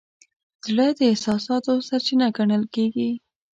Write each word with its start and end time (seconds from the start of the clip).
زړه 0.65 0.87
د 0.97 0.99
احساساتو 1.11 1.73
سرچینه 1.87 2.27
ګڼل 2.37 2.63
کېږي. 2.75 3.09